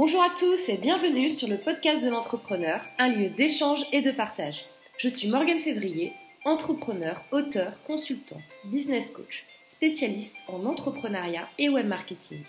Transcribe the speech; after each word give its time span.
Bonjour 0.00 0.22
à 0.22 0.30
tous 0.30 0.68
et 0.68 0.76
bienvenue 0.76 1.28
sur 1.28 1.48
le 1.48 1.58
podcast 1.58 2.04
de 2.04 2.08
l'entrepreneur, 2.08 2.86
un 2.98 3.08
lieu 3.08 3.30
d'échange 3.30 3.84
et 3.90 4.00
de 4.00 4.12
partage. 4.12 4.64
Je 4.96 5.08
suis 5.08 5.26
Morgane 5.26 5.58
Février, 5.58 6.12
entrepreneur, 6.44 7.24
auteur, 7.32 7.82
consultante, 7.82 8.60
business 8.66 9.10
coach, 9.10 9.44
spécialiste 9.66 10.36
en 10.46 10.66
entrepreneuriat 10.66 11.48
et 11.58 11.68
web 11.68 11.88
marketing. 11.88 12.44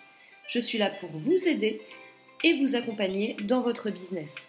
Je 0.47 0.59
suis 0.59 0.77
là 0.77 0.91
pour 0.91 1.09
vous 1.11 1.47
aider 1.47 1.81
et 2.43 2.61
vous 2.61 2.75
accompagner 2.75 3.35
dans 3.45 3.61
votre 3.61 3.89
business. 3.89 4.47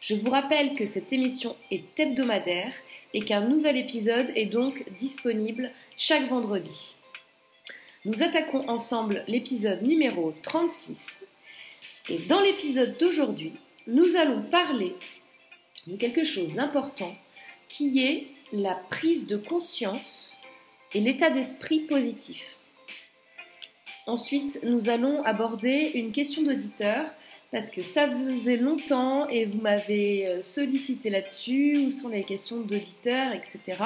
Je 0.00 0.14
vous 0.14 0.30
rappelle 0.30 0.72
que 0.72 0.86
cette 0.86 1.12
émission 1.12 1.56
est 1.70 1.84
hebdomadaire 1.98 2.72
et 3.12 3.20
qu'un 3.20 3.42
nouvel 3.42 3.76
épisode 3.76 4.32
est 4.34 4.46
donc 4.46 4.82
disponible 4.96 5.70
chaque 5.98 6.26
vendredi. 6.26 6.94
Nous 8.06 8.22
attaquons 8.22 8.66
ensemble 8.66 9.24
l'épisode 9.28 9.82
numéro 9.82 10.32
36 10.42 11.20
et 12.08 12.18
dans 12.18 12.40
l'épisode 12.40 12.96
d'aujourd'hui, 12.98 13.52
nous 13.86 14.16
allons 14.16 14.42
parler 14.42 14.94
de 15.86 15.96
quelque 15.96 16.24
chose 16.24 16.54
d'important 16.54 17.14
qui 17.68 18.04
est 18.04 18.26
la 18.52 18.74
prise 18.74 19.26
de 19.26 19.36
conscience 19.36 20.38
et 20.92 21.00
l'état 21.00 21.30
d'esprit 21.30 21.80
positif. 21.80 22.56
Ensuite, 24.06 24.60
nous 24.64 24.88
allons 24.88 25.22
aborder 25.24 25.92
une 25.94 26.12
question 26.12 26.42
d'auditeur 26.42 27.06
parce 27.52 27.70
que 27.70 27.82
ça 27.82 28.08
faisait 28.08 28.56
longtemps 28.56 29.28
et 29.28 29.44
vous 29.44 29.60
m'avez 29.60 30.26
euh, 30.26 30.42
sollicité 30.42 31.10
là-dessus, 31.10 31.78
où 31.78 31.90
sont 31.90 32.08
les 32.08 32.22
questions 32.22 32.60
d'auditeurs, 32.60 33.32
etc. 33.32 33.78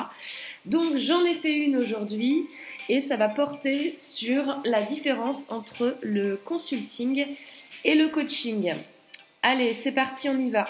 Donc 0.67 0.97
j'en 0.97 1.25
ai 1.25 1.35
fait 1.35 1.53
une 1.53 1.77
aujourd'hui 1.77 2.47
et 2.89 3.01
ça 3.01 3.17
va 3.17 3.29
porter 3.29 3.95
sur 3.97 4.61
la 4.65 4.83
différence 4.83 5.51
entre 5.51 5.97
le 6.03 6.37
consulting 6.37 7.27
et 7.85 7.95
le 7.95 8.09
coaching. 8.09 8.75
Allez, 9.43 9.75
c'est 9.75 9.93
parti, 9.93 10.29
on 10.29 10.39
y 10.39 10.51
va. 10.51 10.67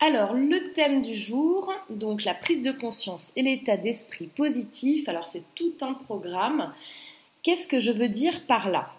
Alors, 0.00 0.34
le 0.34 0.72
thème 0.72 1.00
du 1.00 1.14
jour, 1.14 1.72
donc 1.88 2.24
la 2.24 2.34
prise 2.34 2.62
de 2.62 2.72
conscience 2.72 3.32
et 3.36 3.42
l'état 3.42 3.76
d'esprit 3.76 4.26
positif. 4.26 5.08
Alors, 5.08 5.28
c'est 5.28 5.44
tout 5.54 5.74
un 5.80 5.94
programme. 5.94 6.74
Qu'est-ce 7.44 7.68
que 7.68 7.78
je 7.78 7.92
veux 7.92 8.08
dire 8.08 8.44
par 8.46 8.68
là? 8.68 8.92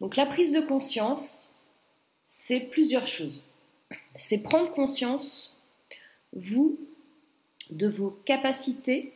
Donc, 0.00 0.16
la 0.16 0.26
prise 0.26 0.50
de 0.50 0.60
conscience, 0.60 1.54
c'est 2.24 2.60
plusieurs 2.60 3.06
choses. 3.06 3.44
C'est 4.16 4.38
prendre 4.38 4.72
conscience, 4.72 5.56
vous, 6.32 6.76
de 7.70 7.86
vos 7.86 8.10
capacités, 8.24 9.12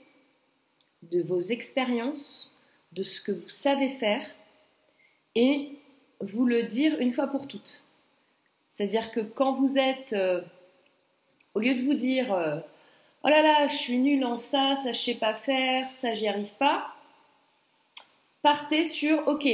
de 1.03 1.21
vos 1.21 1.41
expériences, 1.41 2.55
de 2.93 3.03
ce 3.03 3.21
que 3.21 3.33
vous 3.33 3.49
savez 3.49 3.89
faire 3.89 4.25
et 5.35 5.73
vous 6.21 6.47
le 6.47 6.65
dire 6.65 6.99
une 7.01 7.13
fois 7.13 7.29
pour 7.29 7.47
toutes. 7.47 7.85
C'est-à-dire 8.71 9.11
que 9.11 9.21
quand 9.21 9.53
vous 9.53 9.79
êtes, 9.79 10.13
euh, 10.13 10.41
au 11.55 11.61
lieu 11.61 11.75
de 11.75 11.83
vous 11.83 11.95
dire 11.95 12.33
euh, 12.33 12.59
oh 13.25 13.29
là 13.29 13.43
là, 13.43 13.67
je 13.69 13.75
suis 13.75 13.99
nul 13.99 14.25
en 14.25 14.39
ça, 14.39 14.77
ça 14.77 14.93
je 14.93 14.99
sais 14.99 15.15
pas 15.15 15.35
faire, 15.35 15.91
ça 15.91 16.15
j'y 16.15 16.29
arrive 16.29 16.55
pas, 16.59 16.87
partez 18.43 18.85
sur 18.85 19.27
ok, 19.27 19.49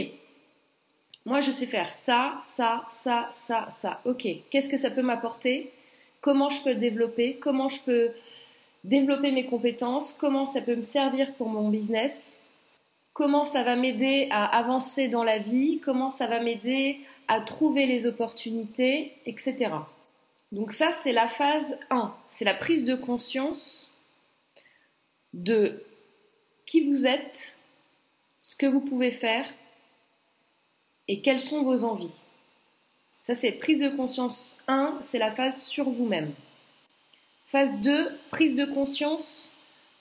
moi 1.24 1.40
je 1.40 1.50
sais 1.50 1.66
faire 1.66 1.94
ça, 1.94 2.38
ça, 2.42 2.84
ça, 2.90 3.28
ça, 3.30 3.68
ça. 3.70 4.00
Ok, 4.04 4.26
qu'est-ce 4.50 4.68
que 4.68 4.76
ça 4.76 4.90
peut 4.90 5.02
m'apporter? 5.02 5.72
Comment 6.20 6.50
je 6.50 6.62
peux 6.62 6.70
le 6.70 6.76
développer? 6.80 7.36
Comment 7.36 7.68
je 7.68 7.80
peux 7.80 8.10
développer 8.84 9.32
mes 9.32 9.46
compétences? 9.46 10.12
Comment 10.12 10.46
ça 10.46 10.62
peut 10.62 10.76
me 10.76 10.82
servir 10.82 11.32
pour 11.34 11.48
mon 11.48 11.68
business? 11.70 12.40
Comment 13.14 13.44
ça 13.44 13.62
va 13.62 13.76
m'aider 13.76 14.28
à 14.30 14.44
avancer 14.44 15.08
dans 15.08 15.24
la 15.24 15.38
vie, 15.38 15.80
comment 15.82 16.10
ça 16.10 16.26
va 16.26 16.40
m'aider 16.40 17.00
à 17.28 17.40
trouver 17.40 17.86
les 17.86 18.06
opportunités, 18.06 19.12
etc. 19.24 19.70
Donc 20.52 20.72
ça, 20.72 20.90
c'est 20.90 21.12
la 21.12 21.28
phase 21.28 21.78
1, 21.90 22.14
c'est 22.26 22.44
la 22.44 22.54
prise 22.54 22.84
de 22.84 22.94
conscience 22.94 23.90
de 25.32 25.82
qui 26.66 26.86
vous 26.86 27.06
êtes, 27.06 27.58
ce 28.40 28.56
que 28.56 28.66
vous 28.66 28.80
pouvez 28.80 29.10
faire 29.10 29.48
et 31.08 31.22
quelles 31.22 31.40
sont 31.40 31.62
vos 31.62 31.84
envies. 31.84 32.14
Ça, 33.22 33.34
c'est 33.34 33.52
prise 33.52 33.80
de 33.80 33.88
conscience 33.88 34.56
1, 34.68 34.98
c'est 35.00 35.18
la 35.18 35.30
phase 35.30 35.62
sur 35.62 35.88
vous-même. 35.88 36.32
Phase 37.46 37.78
2, 37.80 38.10
prise 38.30 38.56
de 38.56 38.64
conscience 38.64 39.52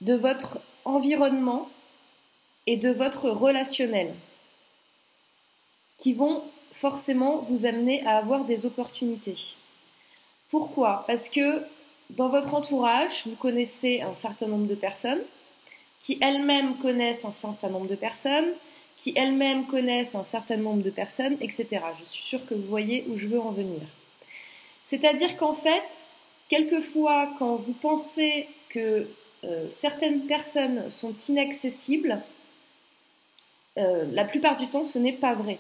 de 0.02 0.16
votre 0.16 0.60
environnement 0.84 1.70
et 2.68 2.78
de 2.78 2.90
votre 2.90 3.30
relationnel 3.30 4.14
qui 5.98 6.14
vont 6.14 6.44
forcément 6.72 7.38
vous 7.50 7.66
amener 7.66 8.06
à 8.06 8.18
avoir 8.18 8.46
des 8.46 8.66
opportunités. 8.66 9.56
Pourquoi? 10.50 11.04
Parce 11.08 11.30
que 11.30 11.62
dans 12.10 12.30
votre 12.30 12.54
entourage, 12.54 13.24
vous 13.26 13.36
connaissez 13.36 14.02
un 14.02 14.16
certain 14.16 14.48
nombre 14.48 14.68
de 14.68 14.76
personnes 14.76 15.22
qui 16.02 16.18
elles-mêmes 16.22 16.76
connaissent 16.78 17.26
un 17.26 17.32
certain 17.32 17.70
nombre 17.70 17.88
de 17.88 17.96
personnes, 17.96 18.52
qui 18.98 19.14
elles-mêmes 19.16 19.66
connaissent 19.66 20.16
un 20.16 20.24
certain 20.24 20.58
nombre 20.58 20.84
de 20.84 20.90
personnes, 20.90 21.38
etc. 21.40 21.68
Je 22.00 22.06
suis 22.06 22.24
sûre 22.24 22.46
que 22.46 22.54
vous 22.54 22.68
voyez 22.68 23.06
où 23.08 23.18
je 23.18 23.28
veux 23.28 23.40
en 23.40 23.52
venir. 23.52 23.80
C'est-à-dire 24.84 25.38
qu'en 25.38 25.54
fait, 25.54 26.08
quelquefois, 26.50 27.30
quand 27.40 27.56
vous 27.56 27.74
pensez 27.74 28.48
que 28.70 29.08
euh, 29.46 29.68
certaines 29.70 30.26
personnes 30.26 30.90
sont 30.90 31.16
inaccessibles, 31.30 32.22
euh, 33.78 34.06
la 34.12 34.26
plupart 34.26 34.56
du 34.56 34.68
temps, 34.68 34.86
ce 34.86 35.00
n'est 35.00 35.14
pas 35.14 35.34
vrai. 35.34 35.58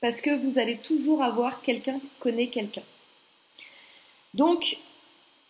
Parce 0.00 0.20
que 0.20 0.30
vous 0.30 0.58
allez 0.58 0.78
toujours 0.78 1.22
avoir 1.22 1.62
quelqu'un 1.62 1.98
qui 2.00 2.10
connaît 2.18 2.48
quelqu'un. 2.48 2.82
Donc, 4.34 4.78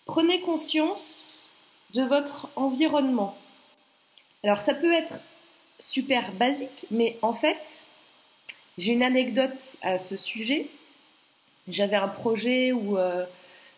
prenez 0.06 0.40
conscience 0.40 1.42
de 1.94 2.02
votre 2.02 2.48
environnement. 2.56 3.36
Alors, 4.42 4.60
ça 4.60 4.74
peut 4.74 4.92
être 4.92 5.18
super 5.78 6.32
basique, 6.32 6.86
mais 6.90 7.16
en 7.22 7.32
fait, 7.32 7.86
j'ai 8.76 8.92
une 8.92 9.02
anecdote 9.02 9.76
à 9.82 9.98
ce 9.98 10.16
sujet. 10.16 10.66
J'avais 11.68 11.96
un 11.96 12.08
projet 12.08 12.72
où 12.72 12.98
euh, 12.98 13.24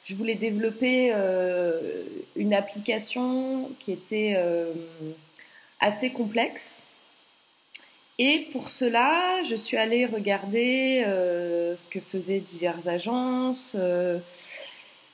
je 0.04 0.14
voulais 0.14 0.34
développer 0.34 1.10
euh, 1.12 2.04
une 2.34 2.54
application 2.54 3.70
qui 3.80 3.92
était 3.92 4.36
assez 5.80 6.10
complexe 6.10 6.84
et 8.18 8.48
pour 8.52 8.68
cela, 8.68 9.42
je 9.42 9.56
suis 9.56 9.76
allée 9.76 10.04
regarder 10.06 11.02
euh, 11.06 11.76
ce 11.76 11.88
que 11.88 12.00
faisaient 12.00 12.40
diverses 12.40 12.86
agences. 12.86 13.74
Euh, 13.78 14.18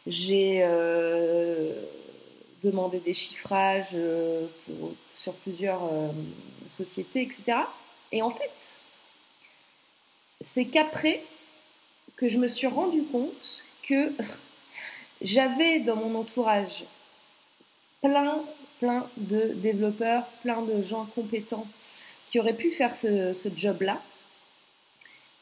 j'ai 0.06 0.60
euh, 0.62 1.72
demandé 2.62 2.98
des 2.98 3.14
chiffrages 3.14 3.94
sur 5.16 5.32
plusieurs 5.34 5.88
sociétés, 6.66 7.22
etc. 7.22 7.58
Et 8.10 8.22
en 8.22 8.30
fait, 8.30 8.78
c'est 10.40 10.64
qu'après 10.64 11.22
que 12.16 12.28
je 12.28 12.38
me 12.38 12.48
suis 12.48 12.66
rendu 12.66 13.02
compte 13.04 13.62
que 13.82 14.12
j'avais 15.22 15.78
dans 15.80 15.96
mon 15.96 16.18
entourage 16.18 16.84
plein, 18.02 18.42
plein 18.80 19.08
de 19.18 19.52
développeurs, 19.54 20.26
plein 20.42 20.62
de 20.62 20.82
gens 20.82 21.06
compétents 21.14 21.66
qui 22.30 22.38
aurait 22.38 22.54
pu 22.54 22.70
faire 22.70 22.94
ce, 22.94 23.32
job-là. 23.56 24.00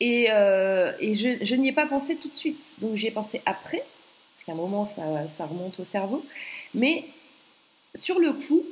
Et, 0.01 0.31
euh, 0.31 0.93
je, 1.01 1.55
n'y 1.55 1.69
ai 1.69 1.73
pas 1.73 1.87
pensé 1.87 2.17
tout 2.17 2.29
de 2.29 2.37
suite. 2.37 2.75
Donc 2.79 2.97
j'y 2.97 3.09
ai 3.09 3.11
pensé 3.11 3.43
après, 3.47 3.85
parce 4.33 4.45
qu'à 4.45 4.53
un 4.53 4.57
moment 4.57 4.87
ça, 4.87 5.03
remonte 5.41 5.81
au 5.81 5.85
cerveau. 5.85 6.25
Mais 6.75 7.05
sur 7.95 8.19
le 8.19 8.33
coup, 8.33 8.65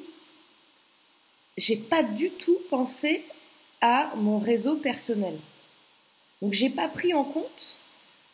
j'ai 1.56 1.76
pas 1.76 2.02
du 2.02 2.30
tout 2.30 2.58
pensé 2.70 3.22
à 3.80 4.12
mon 4.16 4.38
réseau 4.38 4.76
personnel. 4.76 5.36
Donc 6.42 6.52
j'ai 6.52 6.70
pas 6.70 6.88
pris 6.88 7.14
en 7.14 7.24
compte 7.24 7.78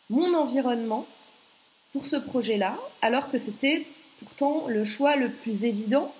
mon 0.09 0.33
environnement 0.33 1.07
pour 1.93 2.07
ce 2.07 2.15
projet-là, 2.15 2.77
alors 3.01 3.31
que 3.31 3.37
c'était 3.37 3.85
pourtant 4.19 4.67
le 4.67 4.85
choix 4.85 5.15
le 5.15 5.29
plus 5.29 5.65
évident 5.65 6.13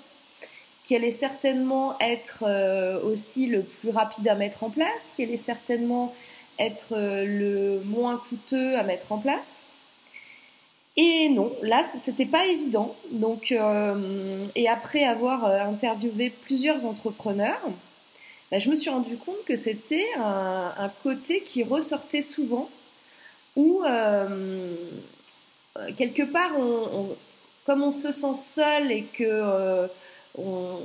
qui 0.86 0.96
allait 0.96 1.12
certainement 1.12 1.98
être 2.00 2.44
euh, 2.48 3.02
aussi 3.02 3.48
le 3.48 3.62
plus 3.62 3.90
rapide 3.90 4.28
à 4.28 4.36
mettre 4.36 4.64
en 4.64 4.70
place, 4.70 5.14
qui 5.16 5.24
allait 5.24 5.38
certainement 5.38 6.14
être 6.60 6.94
euh, 6.94 7.26
le 7.26 7.82
moins 7.86 8.22
coûteux 8.30 8.78
à 8.78 8.84
mettre 8.84 9.12
en 9.12 9.18
place. 9.18 9.66
Et 10.98 11.30
non, 11.30 11.54
là, 11.62 11.86
c'était 12.04 12.26
pas 12.26 12.46
évident. 12.46 12.96
Donc, 13.12 13.52
euh, 13.52 14.46
et 14.56 14.68
après 14.68 15.04
avoir 15.06 15.46
interviewé 15.46 16.30
plusieurs 16.30 16.86
entrepreneurs, 16.86 17.62
bah, 18.52 18.60
je 18.60 18.70
me 18.70 18.76
suis 18.76 18.90
rendu 18.90 19.16
compte 19.16 19.42
que 19.46 19.56
c'était 19.56 20.08
un, 20.18 20.92
côté 21.04 21.42
qui 21.42 21.64
ressortait 21.64 22.22
souvent, 22.22 22.70
où 23.56 23.84
quelque 25.96 26.24
part, 26.24 26.52
comme 27.66 27.84
on 27.84 27.94
se 27.94 28.12
sent 28.12 28.36
seul 28.36 28.92
et 28.92 29.04
que 29.04 29.88
on, 30.38 30.78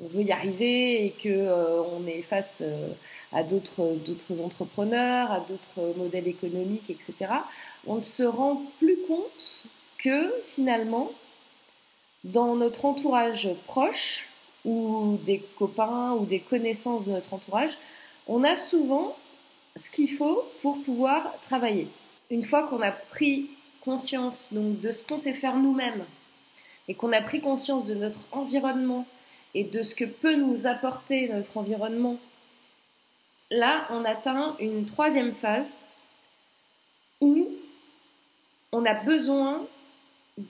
veut 0.00 0.22
y 0.22 0.32
arriver 0.32 1.06
et 1.06 1.10
que 1.10 1.28
euh, 1.28 1.82
on 1.82 2.06
est 2.06 2.22
face 2.22 2.58
euh, 2.60 2.88
à 3.32 3.42
d'autres, 3.42 3.96
d'autres 4.06 4.40
entrepreneurs, 4.40 5.32
à 5.32 5.40
d'autres 5.40 5.94
modèles 5.96 6.28
économiques, 6.28 6.90
etc., 6.90 7.14
on 7.86 7.96
ne 7.96 8.02
se 8.02 8.22
rend 8.22 8.62
plus 8.78 8.98
compte 9.08 9.64
que 9.98 10.34
finalement, 10.48 11.10
dans 12.24 12.56
notre 12.56 12.84
entourage 12.84 13.48
proche, 13.66 14.28
ou 14.66 15.18
des 15.24 15.42
copains 15.56 16.12
ou 16.12 16.26
des 16.26 16.40
connaissances 16.40 17.04
de 17.04 17.12
notre 17.12 17.32
entourage, 17.32 17.78
on 18.26 18.44
a 18.44 18.56
souvent 18.56 19.16
ce 19.76 19.90
qu'il 19.90 20.10
faut 20.10 20.44
pour 20.60 20.82
pouvoir 20.82 21.32
travailler. 21.42 21.88
Une 22.30 22.44
fois 22.44 22.64
qu'on 22.64 22.82
a 22.82 22.90
pris 22.90 23.48
conscience 23.82 24.52
donc, 24.52 24.80
de 24.80 24.90
ce 24.90 25.06
qu'on 25.06 25.18
sait 25.18 25.32
faire 25.32 25.56
nous-mêmes 25.56 26.04
et 26.88 26.94
qu'on 26.94 27.12
a 27.12 27.20
pris 27.20 27.40
conscience 27.40 27.86
de 27.86 27.94
notre 27.94 28.20
environnement 28.32 29.06
et 29.54 29.64
de 29.64 29.82
ce 29.82 29.94
que 29.94 30.04
peut 30.04 30.36
nous 30.36 30.66
apporter 30.66 31.28
notre 31.28 31.56
environnement, 31.56 32.18
là, 33.50 33.86
on 33.90 34.04
atteint 34.04 34.56
une 34.60 34.84
troisième 34.84 35.32
phase 35.32 35.76
où 37.20 37.48
on 38.72 38.84
a 38.84 38.94
besoin 38.94 39.66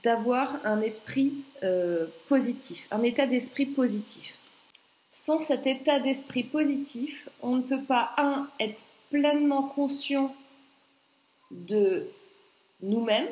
d'avoir 0.03 0.57
un 0.65 0.81
esprit 0.81 1.33
euh, 1.63 2.07
positif, 2.27 2.87
un 2.91 3.03
état 3.03 3.25
d'esprit 3.25 3.65
positif. 3.65 4.37
Sans 5.11 5.39
cet 5.41 5.65
état 5.65 5.99
d'esprit 5.99 6.43
positif, 6.43 7.29
on 7.41 7.55
ne 7.55 7.61
peut 7.61 7.81
pas, 7.81 8.11
un, 8.17 8.49
être 8.59 8.85
pleinement 9.09 9.63
conscient 9.63 10.35
de 11.51 12.07
nous-mêmes, 12.81 13.29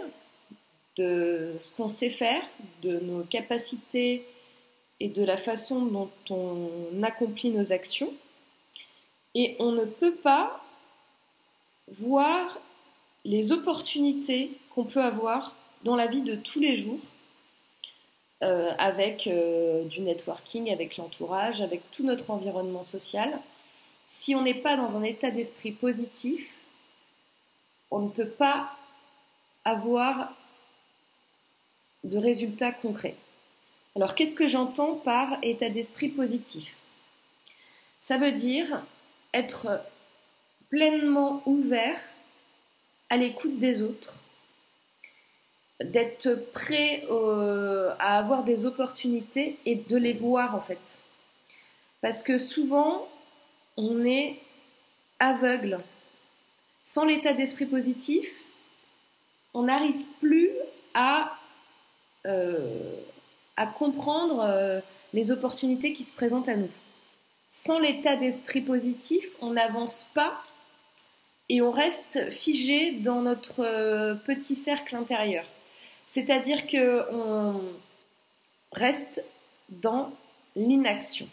de 0.97 1.53
ce 1.59 1.71
qu'on 1.71 1.89
sait 1.89 2.09
faire, 2.09 2.42
de 2.81 3.00
nos 3.00 3.24
capacités 3.24 4.25
et 5.00 5.09
de 5.09 5.24
la 5.24 5.38
façon 5.38 5.86
dont 5.86 6.09
on 6.30 7.03
accomplit 7.03 7.50
nos 7.50 7.74
actions. 7.74 8.13
Et 9.33 9.56
on 9.59 9.71
ne 9.71 9.86
peut 9.86 10.15
pas 10.15 10.63
voir 12.00 12.59
les 13.25 13.51
opportunités 13.51 14.51
qu'on 14.74 14.86
peut 14.86 15.01
avoir 15.01 15.56
dans 15.83 15.95
la 15.95 16.07
vie 16.07 16.21
de 16.21 16.36
tous 16.36 16.59
les 16.59 16.77
jours, 16.77 17.00
euh, 18.44 18.74
avec 18.77 19.27
euh, 19.27 19.83
du 19.86 20.01
networking, 20.01 20.71
avec 20.71 20.98
l'entourage, 20.98 21.62
avec 21.62 21.89
tout 21.91 22.03
notre 22.03 22.31
environnement 22.31 22.83
social. 22.83 23.39
Si 24.07 24.36
on 24.36 24.41
n'est 24.41 24.53
pas 24.53 24.77
dans 24.77 24.98
un 24.98 25.03
état 25.03 25.31
d'esprit 25.31 25.71
positif, 25.71 26.53
on 27.91 28.00
ne 28.00 28.09
peut 28.09 28.27
pas 28.27 28.71
avoir 29.63 30.33
de 32.06 32.18
résultats 32.18 32.72
concrets. 32.72 33.16
Alors 33.96 34.16
qu'est-ce 34.16 34.36
que 34.36 34.48
j'entends 34.48 34.96
par 34.96 35.38
état 35.42 35.69
d'esprit 35.69 36.10
positif? 36.10 36.75
Ça 38.02 38.18
veut 38.18 38.31
dire 38.31 38.84
être 39.34 39.81
pleinement 40.69 41.42
ouvert 41.46 42.00
à 43.10 43.18
l'écoute 43.18 43.60
des 43.60 43.81
autres, 43.81 44.19
d'être 45.84 46.52
prêt 46.54 47.06
euh, 47.10 47.94
à 48.00 48.18
avoir 48.18 48.44
des 48.44 48.66
opportunités 48.66 49.58
et 49.66 49.75
de 49.75 49.98
les 49.98 50.13
voir 50.13 50.56
en 50.56 50.62
fait. 50.62 51.00
Parce 52.01 52.22
que 52.22 52.38
souvent, 52.38 53.08
on 53.78 54.06
est 54.06 54.40
aveugle. 55.19 55.80
Sans 56.84 57.06
l'état 57.06 57.34
d'esprit 57.34 57.66
positif, 57.66 58.30
on 59.54 59.63
n'arrive 59.63 60.04
plus 60.19 60.51
à, 60.94 61.38
à 63.57 63.68
comprendre 63.68 64.42
euh, 64.42 64.80
les 65.13 65.31
opportunités 65.31 65.94
qui 65.94 66.04
se 66.04 66.13
présentent 66.13 66.50
à 66.50 66.56
nous. 66.56 66.69
Sans 67.50 67.80
l'état 67.80 68.16
d'esprit 68.16 68.62
positif, 68.62 69.25
on 69.42 69.51
n'avance 69.51 70.12
pas 70.13 70.42
et 71.48 71.62
on 71.62 71.72
reste 71.72 72.30
figé 72.31 72.92
dans 72.92 73.22
notre 73.22 74.18
petit 74.25 74.56
cercle 74.56 74.95
intérieur. 74.95 75.45
C'est-à-dire 76.06 76.68
qu'on 76.68 77.62
reste 78.72 79.24
dans 79.69 80.12
l'inaction. 80.56 81.27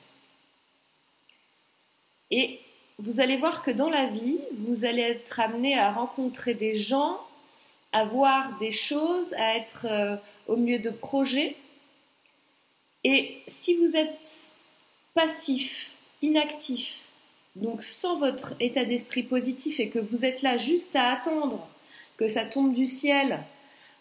Et 2.31 2.61
vous 2.99 3.21
allez 3.21 3.37
voir 3.37 3.63
que 3.63 3.71
dans 3.71 3.91
la 3.91 4.07
vie, 4.07 4.39
vous 4.59 4.85
allez 4.85 5.03
être 5.03 5.41
amené 5.41 5.79
à 5.79 5.91
rencontrer 5.91 6.55
des 6.55 6.75
gens, 6.75 7.21
à 7.93 8.05
voir 8.05 8.59
des 8.59 8.71
choses, 8.71 9.35
à 9.35 9.57
être 9.57 9.87
euh, 9.89 10.17
au 10.47 10.57
milieu 10.57 10.79
de 10.79 10.91
projets. 10.91 11.57
Et 13.05 13.43
si 13.49 13.77
vous 13.77 13.97
êtes 13.97 14.53
passif, 15.15 15.93
inactif, 16.23 17.05
donc 17.57 17.83
sans 17.83 18.19
votre 18.19 18.55
état 18.61 18.85
d'esprit 18.85 19.23
positif 19.23 19.81
et 19.81 19.89
que 19.89 19.99
vous 19.99 20.25
êtes 20.25 20.43
là 20.43 20.57
juste 20.57 20.97
à 20.97 21.13
attendre 21.13 21.69
que 22.17 22.29
ça 22.29 22.45
tombe 22.45 22.73
du 22.73 22.87
ciel 22.87 23.41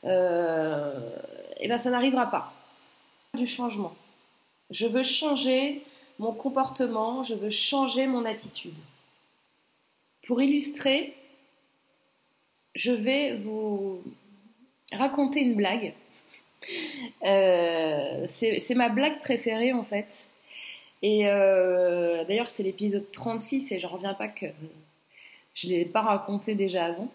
et 0.03 0.07
euh, 0.07 0.99
eh 1.59 1.67
ben 1.67 1.77
ça 1.77 1.91
n'arrivera 1.91 2.29
pas. 2.31 2.53
Du 3.35 3.47
changement. 3.47 3.95
Je 4.71 4.87
veux 4.87 5.03
changer 5.03 5.83
mon 6.17 6.33
comportement, 6.33 7.23
je 7.23 7.35
veux 7.35 7.49
changer 7.49 8.07
mon 8.07 8.25
attitude. 8.25 8.77
Pour 10.25 10.41
illustrer, 10.41 11.13
je 12.75 12.91
vais 12.91 13.35
vous 13.35 14.03
raconter 14.91 15.41
une 15.41 15.55
blague. 15.55 15.93
Euh, 17.25 18.25
c'est 18.29 18.75
ma 18.75 18.89
blague 18.89 19.19
préférée 19.21 19.73
en 19.73 19.83
fait. 19.83 20.29
Et 21.01 21.27
euh, 21.27 22.23
d'ailleurs, 22.25 22.49
c'est 22.49 22.63
l'épisode 22.63 23.09
36 23.11 23.71
et 23.71 23.79
je 23.79 23.87
reviens 23.87 24.13
pas 24.13 24.27
que 24.27 24.45
je 25.53 25.67
ne 25.67 25.73
l'ai 25.73 25.85
pas 25.85 26.01
raconté 26.01 26.55
déjà 26.55 26.85
avant. 26.85 27.07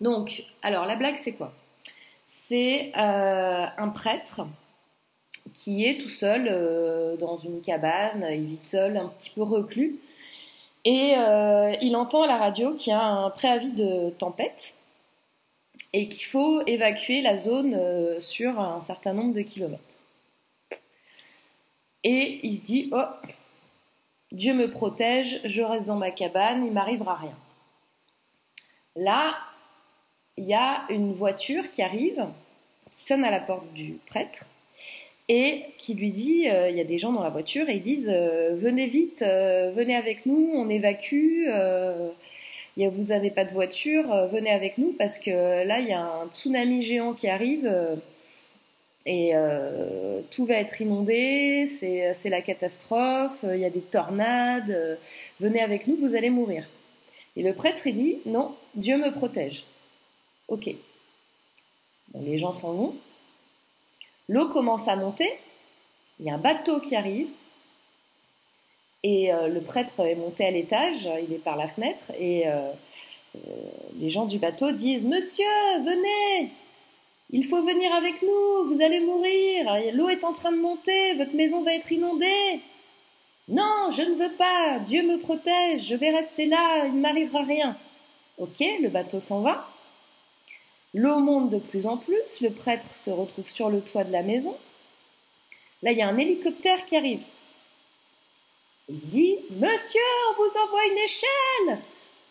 Donc, 0.00 0.44
alors 0.62 0.86
la 0.86 0.96
blague, 0.96 1.16
c'est 1.16 1.34
quoi? 1.34 1.52
C'est 2.26 2.92
euh, 2.96 3.66
un 3.76 3.88
prêtre 3.90 4.42
qui 5.52 5.84
est 5.84 5.98
tout 6.00 6.08
seul 6.08 7.16
dans 7.18 7.36
une 7.36 7.60
cabane, 7.60 8.26
il 8.32 8.46
vit 8.46 8.56
seul, 8.56 8.96
un 8.96 9.08
petit 9.08 9.30
peu 9.30 9.42
reclus, 9.42 9.96
et 10.84 11.14
il 11.82 11.94
entend 11.96 12.22
à 12.22 12.26
la 12.26 12.38
radio 12.38 12.72
qu'il 12.72 12.90
y 12.90 12.94
a 12.94 13.02
un 13.04 13.30
préavis 13.30 13.72
de 13.72 14.10
tempête 14.10 14.78
et 15.96 16.08
qu'il 16.08 16.24
faut 16.24 16.60
évacuer 16.66 17.22
la 17.22 17.36
zone 17.36 18.20
sur 18.20 18.58
un 18.58 18.80
certain 18.80 19.12
nombre 19.12 19.32
de 19.32 19.42
kilomètres. 19.42 19.82
Et 22.02 22.40
il 22.42 22.54
se 22.56 22.62
dit, 22.62 22.90
oh, 22.92 23.04
Dieu 24.32 24.52
me 24.54 24.68
protège, 24.68 25.40
je 25.44 25.62
reste 25.62 25.86
dans 25.86 25.96
ma 25.96 26.10
cabane, 26.10 26.66
il 26.66 26.72
m'arrivera 26.72 27.14
rien. 27.14 27.36
Là, 28.96 29.36
il 30.36 30.46
y 30.46 30.54
a 30.54 30.84
une 30.90 31.12
voiture 31.12 31.70
qui 31.70 31.80
arrive, 31.80 32.26
qui 32.90 33.04
sonne 33.04 33.24
à 33.24 33.30
la 33.30 33.38
porte 33.38 33.72
du 33.72 33.98
prêtre 34.06 34.48
et 35.28 35.64
qui 35.78 35.94
lui 35.94 36.10
dit, 36.10 36.48
euh, 36.50 36.68
il 36.68 36.76
y 36.76 36.80
a 36.80 36.84
des 36.84 36.98
gens 36.98 37.12
dans 37.12 37.22
la 37.22 37.30
voiture 37.30 37.68
et 37.68 37.76
ils 37.76 37.82
disent 37.82 38.10
euh, 38.12 38.54
venez 38.56 38.86
vite, 38.86 39.22
euh, 39.22 39.70
venez 39.74 39.94
avec 39.94 40.26
nous, 40.26 40.50
on 40.54 40.68
évacue. 40.68 41.46
Vous 42.76 43.04
n'avez 43.04 43.30
pas 43.30 43.44
de 43.44 43.52
voiture, 43.52 44.26
venez 44.26 44.50
avec 44.50 44.78
nous 44.78 44.94
parce 44.98 45.18
que 45.18 45.30
là 45.66 45.78
il 45.80 45.88
y 45.88 45.92
a 45.92 46.00
un 46.00 46.28
tsunami 46.28 46.82
géant 46.82 47.12
qui 47.12 47.28
arrive 47.28 47.72
et 49.06 49.32
tout 50.30 50.44
va 50.44 50.54
être 50.54 50.80
inondé, 50.80 51.68
c'est 51.68 52.30
la 52.30 52.42
catastrophe, 52.42 53.44
il 53.44 53.60
y 53.60 53.64
a 53.64 53.70
des 53.70 53.80
tornades, 53.80 54.98
venez 55.40 55.60
avec 55.60 55.86
nous, 55.86 55.96
vous 55.96 56.16
allez 56.16 56.30
mourir. 56.30 56.66
Et 57.36 57.42
le 57.42 57.54
prêtre 57.54 57.88
dit 57.88 58.18
non, 58.26 58.54
Dieu 58.74 58.96
me 58.96 59.10
protège. 59.10 59.64
Ok. 60.48 60.70
les 62.14 62.38
gens 62.38 62.52
s'en 62.52 62.72
vont. 62.74 62.94
L'eau 64.28 64.48
commence 64.48 64.88
à 64.88 64.96
monter. 64.96 65.30
Il 66.20 66.26
y 66.26 66.30
a 66.30 66.34
un 66.34 66.38
bateau 66.38 66.80
qui 66.80 66.96
arrive. 66.96 67.28
Et 69.04 69.32
euh, 69.32 69.48
le 69.48 69.60
prêtre 69.60 70.00
est 70.00 70.14
monté 70.14 70.46
à 70.46 70.50
l'étage, 70.50 71.10
il 71.28 71.34
est 71.34 71.38
par 71.38 71.56
la 71.56 71.68
fenêtre, 71.68 72.04
et 72.18 72.48
euh, 72.48 72.70
euh, 73.36 73.50
les 74.00 74.08
gens 74.08 74.24
du 74.24 74.38
bateau 74.38 74.72
disent 74.72 75.04
Monsieur, 75.04 75.44
venez 75.82 76.50
Il 77.30 77.44
faut 77.44 77.62
venir 77.62 77.92
avec 77.92 78.22
nous, 78.22 78.64
vous 78.66 78.80
allez 78.80 79.00
mourir, 79.00 79.92
l'eau 79.92 80.08
est 80.08 80.24
en 80.24 80.32
train 80.32 80.52
de 80.52 80.56
monter, 80.56 81.12
votre 81.18 81.34
maison 81.34 81.62
va 81.62 81.74
être 81.74 81.92
inondée. 81.92 82.60
Non, 83.48 83.90
je 83.90 84.00
ne 84.00 84.14
veux 84.14 84.32
pas, 84.32 84.78
Dieu 84.86 85.02
me 85.02 85.18
protège, 85.18 85.86
je 85.86 85.94
vais 85.96 86.10
rester 86.10 86.46
là, 86.46 86.86
il 86.86 86.94
ne 86.94 87.00
m'arrivera 87.00 87.42
rien. 87.42 87.76
Ok, 88.38 88.64
le 88.80 88.88
bateau 88.88 89.20
s'en 89.20 89.40
va. 89.40 89.68
L'eau 90.94 91.18
monte 91.18 91.50
de 91.50 91.58
plus 91.58 91.86
en 91.86 91.98
plus, 91.98 92.40
le 92.40 92.48
prêtre 92.48 92.96
se 92.96 93.10
retrouve 93.10 93.50
sur 93.50 93.68
le 93.68 93.82
toit 93.82 94.04
de 94.04 94.12
la 94.12 94.22
maison. 94.22 94.56
Là, 95.82 95.92
il 95.92 95.98
y 95.98 96.02
a 96.02 96.08
un 96.08 96.16
hélicoptère 96.16 96.86
qui 96.86 96.96
arrive. 96.96 97.20
Il 98.88 99.00
dit 99.00 99.38
Monsieur, 99.50 100.00
on 100.30 100.42
vous 100.42 100.58
envoie 100.58 100.86
une 100.86 100.98
échelle. 100.98 101.78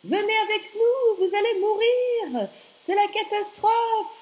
Venez 0.03 0.17
avec 0.17 0.75
nous, 0.75 1.17
vous 1.17 1.35
allez 1.35 1.59
mourir. 1.59 2.49
C'est 2.79 2.95
la 2.95 3.07
catastrophe. 3.07 4.21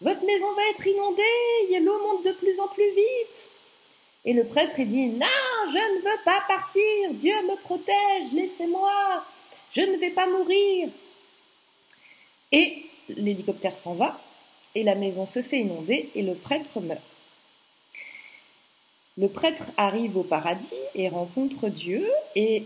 Votre 0.00 0.24
maison 0.24 0.52
va 0.52 0.68
être 0.70 0.86
inondée, 0.86 1.80
l'eau 1.80 1.98
monte 1.98 2.24
de 2.24 2.32
plus 2.32 2.60
en 2.60 2.68
plus 2.68 2.88
vite. 2.90 3.50
Et 4.24 4.32
le 4.32 4.44
prêtre 4.44 4.80
dit 4.80 5.06
Non, 5.06 5.26
je 5.70 5.96
ne 5.96 6.00
veux 6.00 6.22
pas 6.24 6.42
partir, 6.48 7.10
Dieu 7.12 7.34
me 7.42 7.56
protège, 7.56 8.32
laissez-moi, 8.32 9.24
je 9.72 9.82
ne 9.82 9.96
vais 9.96 10.10
pas 10.10 10.26
mourir. 10.26 10.88
Et 12.52 12.82
l'hélicoptère 13.08 13.76
s'en 13.76 13.94
va, 13.94 14.20
et 14.74 14.82
la 14.82 14.94
maison 14.94 15.26
se 15.26 15.42
fait 15.42 15.58
inonder, 15.58 16.10
et 16.14 16.22
le 16.22 16.34
prêtre 16.34 16.80
meurt. 16.80 17.00
Le 19.18 19.28
prêtre 19.28 19.64
arrive 19.76 20.16
au 20.16 20.22
paradis 20.22 20.72
et 20.94 21.08
rencontre 21.08 21.68
Dieu, 21.68 22.06
et 22.34 22.64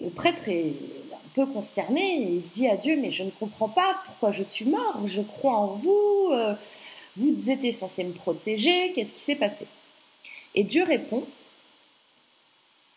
le 0.00 0.10
prêtre 0.10 0.48
est 0.48 0.74
un 1.12 1.28
peu 1.34 1.46
consterné, 1.46 2.16
et 2.16 2.22
il 2.22 2.42
dit 2.50 2.68
à 2.68 2.76
Dieu, 2.76 2.96
mais 2.96 3.10
je 3.10 3.22
ne 3.22 3.30
comprends 3.30 3.68
pas 3.68 4.02
pourquoi 4.04 4.32
je 4.32 4.42
suis 4.42 4.66
mort, 4.66 5.00
je 5.06 5.22
crois 5.22 5.56
en 5.56 5.66
vous, 5.68 6.28
euh, 6.32 6.54
vous 7.16 7.50
étiez 7.50 7.72
censé 7.72 8.04
me 8.04 8.12
protéger, 8.12 8.92
qu'est-ce 8.92 9.14
qui 9.14 9.20
s'est 9.20 9.36
passé? 9.36 9.66
Et 10.54 10.62
Dieu 10.62 10.84
répond, 10.84 11.26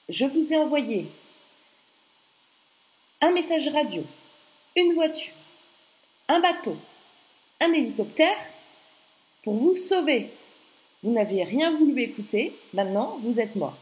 je 0.10 0.26
vous 0.26 0.54
ai 0.54 0.58
envoyé 0.58 1.06
un 3.22 3.32
message 3.32 3.68
radio, 3.70 4.04
une 4.76 4.94
voiture, 4.94 5.34
un 6.28 6.40
bateau, 6.40 6.78
un 7.62 7.72
hélicoptère 7.74 8.38
pour 9.44 9.56
vous 9.56 9.76
sauver. 9.76 10.30
Vous 11.08 11.14
n'avez 11.14 11.46
rien 11.46 11.72
voulu 11.72 12.02
écouter, 12.02 12.54
maintenant 12.74 13.18
vous 13.24 13.40
êtes 13.40 13.56
mort. 13.56 13.78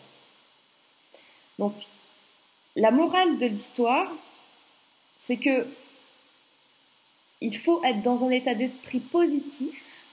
Donc, 1.58 1.74
la 2.75 2.91
morale 2.91 3.39
de 3.39 3.48
l'histoire, 3.48 4.12
c'est 5.24 5.38
que 5.38 5.65
il 7.41 7.58
faut 7.58 7.84
être 7.84 8.03
dans 8.03 8.25
un 8.25 8.29
état 8.29 8.53
d'esprit 8.53 9.00
positif, 9.00 10.05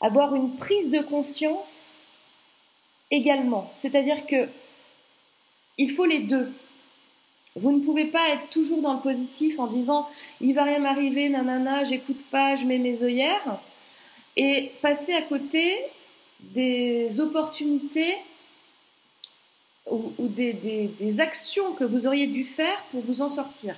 avoir 0.00 0.34
une 0.34 0.56
prise 0.56 0.88
de 0.88 1.00
conscience 1.00 2.00
également. 3.10 3.70
C'est-à-dire 3.76 4.24
que 4.24 4.48
il 5.76 5.90
faut 5.90 6.06
les 6.06 6.20
deux. 6.20 6.54
Vous 7.54 7.70
ne 7.70 7.84
pouvez 7.84 8.06
pas 8.06 8.30
être 8.30 8.48
toujours 8.48 8.80
dans 8.80 8.94
le 8.94 9.00
positif 9.00 9.60
en 9.60 9.66
disant 9.66 10.08
il 10.40 10.54
va 10.54 10.64
rien 10.64 10.78
m'arriver, 10.78 11.28
nanana, 11.28 11.84
j'écoute 11.84 12.24
pas, 12.30 12.56
je 12.56 12.64
mets 12.64 12.78
mes 12.78 13.02
œillères, 13.02 13.60
et 14.36 14.72
passer 14.82 15.14
à 15.14 15.22
côté 15.22 15.78
des 16.40 17.20
opportunités 17.20 18.16
ou, 19.86 20.12
des, 20.18 20.52
des, 20.52 21.20
actions 21.20 21.72
que 21.74 21.84
vous 21.84 22.06
auriez 22.08 22.26
dû 22.26 22.44
faire 22.44 22.82
pour 22.90 23.02
vous 23.02 23.22
en 23.22 23.30
sortir. 23.30 23.76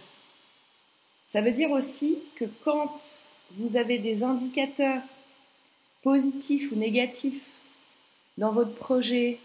Ça 1.27 1.43
veut 1.43 1.53
dire 1.53 1.71
aussi 1.71 2.19
que 2.37 2.47
quand 2.65 3.27
vous 3.53 3.77
avez 3.77 3.99
des 3.99 4.23
indicateurs 4.23 5.03
positifs 6.03 6.73
ou 6.73 6.77
négatifs 6.77 7.45
dans 8.39 8.53
votre 8.53 8.75
projet, 8.75 9.39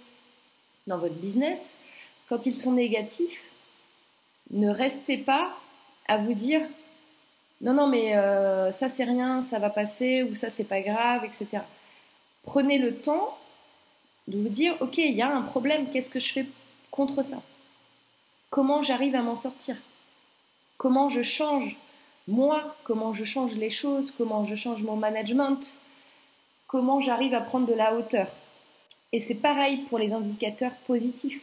dans 0.88 0.98
votre 0.98 1.16
business, 1.16 1.78
quand 2.30 2.46
ils 2.46 2.56
sont 2.56 2.72
négatifs, 2.72 3.50
ne 4.52 4.70
restez 4.70 5.18
pas 5.18 5.58
à 6.08 6.18
vous 6.18 6.34
dire 6.34 6.62
non, 7.64 7.74
non, 7.74 7.88
mais 7.88 8.18
euh, 8.18 8.74
ça 8.74 8.90
c'est 8.90 9.06
rien, 9.06 9.42
ça 9.42 9.58
va 9.58 9.70
passer, 9.70 10.24
ou 10.24 10.36
ça 10.36 10.50
c'est 10.50 10.66
pas 10.66 10.82
grave, 10.82 11.24
etc. 11.24 11.64
Prenez 12.44 12.78
le 12.78 12.94
temps 12.98 13.38
de 14.28 14.38
vous 14.38 14.50
dire 14.50 14.76
ok, 14.82 14.98
il 14.98 15.14
y 15.14 15.22
a 15.22 15.34
un 15.34 15.42
problème, 15.42 15.90
qu'est-ce 15.90 16.10
que 16.10 16.20
je 16.20 16.34
fais 16.34 16.46
contre 16.92 17.24
ça? 17.24 17.42
Comment 18.50 18.84
j'arrive 18.84 19.16
à 19.16 19.22
m'en 19.22 19.38
sortir? 19.38 19.78
Comment 20.78 21.08
je 21.08 21.22
change 21.22 21.78
moi? 22.28 22.76
Comment 22.84 23.14
je 23.14 23.24
change 23.24 23.56
les 23.56 23.70
choses? 23.70 24.12
Comment 24.12 24.44
je 24.44 24.56
change 24.56 24.84
mon 24.84 24.98
management? 24.98 25.80
Comment 26.68 27.00
j'arrive 27.00 27.34
à 27.34 27.40
prendre 27.40 27.66
de 27.66 27.74
la 27.74 27.96
hauteur? 27.96 28.28
Et 29.14 29.22
c'est 29.22 29.36
pareil 29.36 29.78
pour 29.90 30.00
les 30.00 30.12
indicateurs 30.12 30.74
positifs 30.86 31.42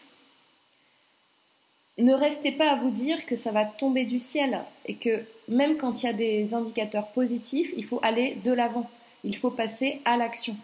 ne 2.01 2.15
restez 2.15 2.53
pas 2.53 2.73
à 2.73 2.77
vous 2.77 2.91
dire 2.91 3.27
que 3.27 3.37
ça 3.37 3.53
va 3.53 3.65
tomber 3.65 4.05
du 4.05 4.19
ciel 4.19 4.61
et 4.87 4.95
que 4.95 5.25
même 5.49 5.77
quand 5.77 6.03
il 6.03 6.07
y 6.07 6.09
a 6.09 6.13
des 6.13 6.55
indicateurs 6.55 7.09
positifs, 7.09 7.73
il 7.77 7.85
faut 7.85 8.01
aller 8.03 8.37
de 8.45 8.53
l'avant, 8.53 8.91
il 9.25 9.37
faut 9.37 9.51
passer 9.51 10.01
à 10.05 10.17
l'action. 10.17 10.57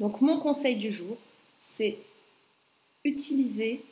Donc 0.00 0.20
mon 0.20 0.38
conseil 0.38 0.76
du 0.76 0.92
jour, 0.92 1.16
c'est 1.58 1.98
utiliser 3.04 3.82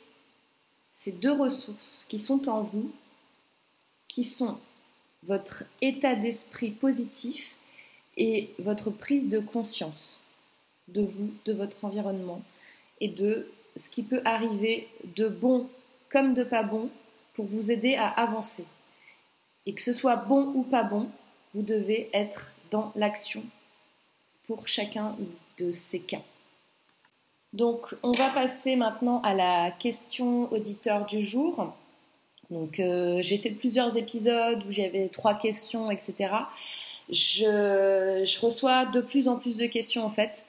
ces 0.93 1.11
deux 1.11 1.31
ressources 1.31 2.05
qui 2.09 2.19
sont 2.19 2.47
en 2.49 2.61
vous, 2.61 2.91
qui 4.07 4.23
sont 4.23 4.57
votre 5.23 5.63
état 5.81 6.15
d'esprit 6.15 6.71
positif 6.71 7.55
et 8.17 8.51
votre 8.59 8.91
prise 8.91 9.27
de 9.29 9.39
conscience 9.39 10.21
de 10.87 11.01
vous, 11.01 11.33
de 11.45 11.53
votre 11.53 11.83
environnement 11.83 12.41
et 13.01 13.07
de 13.07 13.47
ce 13.75 13.89
qui 13.89 14.03
peut 14.03 14.21
arriver 14.23 14.87
de 15.15 15.27
bon 15.27 15.67
comme 16.15 16.33
de 16.33 16.45
pas 16.45 16.63
bon 16.63 16.89
pour 17.33 17.43
vous 17.43 17.73
aider 17.73 17.95
à 17.95 18.07
avancer. 18.07 18.65
Et 19.65 19.73
que 19.73 19.81
ce 19.81 19.91
soit 19.91 20.15
bon 20.15 20.53
ou 20.55 20.63
pas 20.63 20.83
bon, 20.83 21.09
vous 21.53 21.61
devez 21.61 22.09
être 22.13 22.53
dans 22.71 22.93
l'action 22.95 23.43
pour 24.47 24.65
chacun 24.65 25.13
de 25.57 25.73
ces 25.73 25.99
cas. 25.99 26.21
Donc, 27.51 27.93
on 28.01 28.11
va 28.13 28.29
passer 28.29 28.77
maintenant 28.77 29.21
à 29.23 29.33
la 29.33 29.71
question 29.71 30.49
auditeur 30.53 31.05
du 31.05 31.21
jour. 31.21 31.73
Donc, 32.49 32.79
euh, 32.79 33.21
j'ai 33.21 33.37
fait 33.37 33.49
plusieurs 33.49 33.97
épisodes 33.97 34.63
où 34.65 34.71
j'avais 34.71 35.09
trois 35.09 35.35
questions, 35.35 35.91
etc. 35.91 36.29
Je, 37.09 38.23
je, 38.25 38.39
reçois 38.39 38.85
de 38.85 39.01
plus 39.01 39.27
en 39.27 39.35
plus 39.35 39.57
de 39.57 39.65
questions 39.65 40.05
en 40.05 40.11
fait. 40.11 40.45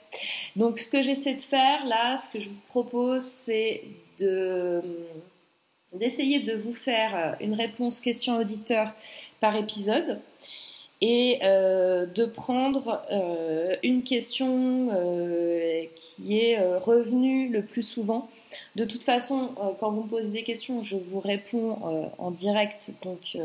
Donc, 0.54 0.78
ce 0.78 0.88
que 0.88 1.02
j'essaie 1.02 1.34
de 1.34 1.42
faire 1.42 1.84
là, 1.86 2.16
ce 2.16 2.28
que 2.28 2.38
je 2.38 2.50
vous 2.50 2.60
propose, 2.68 3.24
c'est 3.24 3.82
de 4.18 4.80
d'essayer 5.94 6.40
de 6.40 6.54
vous 6.54 6.74
faire 6.74 7.14
euh, 7.14 7.32
une 7.40 7.54
réponse 7.54 8.00
question 8.00 8.38
auditeur 8.38 8.92
par 9.40 9.56
épisode 9.56 10.20
et 11.02 11.40
euh, 11.44 12.06
de 12.06 12.24
prendre 12.24 13.02
euh, 13.12 13.76
une 13.82 14.02
question 14.02 14.88
qui 15.94 16.38
est 16.38 16.58
revenue 16.78 17.50
le 17.50 17.62
plus 17.62 17.82
souvent. 17.82 18.30
De 18.76 18.84
toute 18.84 19.04
façon, 19.04 19.50
quand 19.78 19.90
vous 19.90 20.04
me 20.04 20.08
posez 20.08 20.30
des 20.30 20.42
questions, 20.42 20.82
je 20.82 20.96
vous 20.96 21.20
réponds 21.20 22.12
en 22.18 22.30
direct. 22.30 22.90
Donc 23.02 23.36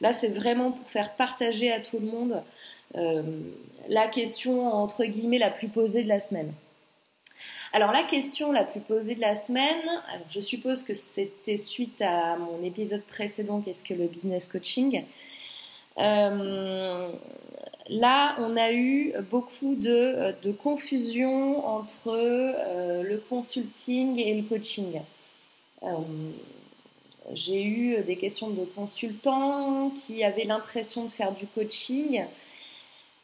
là, 0.00 0.12
c'est 0.12 0.28
vraiment 0.28 0.70
pour 0.70 0.88
faire 0.88 1.14
partager 1.16 1.72
à 1.72 1.80
tout 1.80 1.98
le 1.98 2.06
monde 2.06 2.42
la 3.88 4.06
question 4.06 4.72
entre 4.72 5.04
guillemets 5.04 5.38
la 5.38 5.50
plus 5.50 5.68
posée 5.68 6.04
de 6.04 6.08
la 6.08 6.20
semaine. 6.20 6.52
Alors 7.72 7.92
la 7.92 8.02
question 8.02 8.50
la 8.50 8.64
plus 8.64 8.80
posée 8.80 9.14
de 9.14 9.20
la 9.20 9.36
semaine, 9.36 10.02
je 10.28 10.40
suppose 10.40 10.82
que 10.82 10.92
c'était 10.94 11.56
suite 11.56 12.02
à 12.02 12.36
mon 12.36 12.64
épisode 12.64 13.02
précédent, 13.02 13.60
qu'est-ce 13.60 13.84
que 13.84 13.94
le 13.94 14.08
business 14.08 14.48
coaching? 14.48 15.04
Euh, 15.98 17.10
Là, 17.88 18.36
on 18.38 18.56
a 18.56 18.72
eu 18.72 19.12
beaucoup 19.30 19.74
de, 19.74 20.52
confusion 20.62 21.66
entre 21.66 22.10
euh, 22.10 23.02
le 23.02 23.18
consulting 23.18 24.16
et 24.16 24.34
le 24.34 24.42
coaching. 24.42 25.00
Euh, 25.82 25.96
j'ai 27.32 27.64
eu 27.64 28.02
des 28.04 28.14
questions 28.14 28.50
de 28.50 28.64
consultants 28.64 29.90
qui 29.90 30.22
avaient 30.22 30.44
l'impression 30.44 31.04
de 31.04 31.10
faire 31.10 31.32
du 31.32 31.46
coaching. 31.46 32.24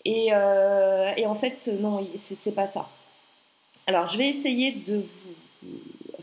Et, 0.05 0.29
et 0.29 1.27
en 1.27 1.35
fait, 1.37 1.69
non, 1.81 2.05
c'est 2.17 2.55
pas 2.55 2.67
ça. 2.67 2.89
Alors, 3.87 4.09
je 4.09 4.19
vais 4.19 4.29
essayer 4.29 4.73
de 4.73 4.97
vous 4.97 5.71